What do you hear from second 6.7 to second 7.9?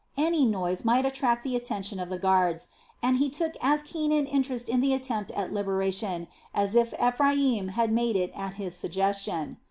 if Ephraim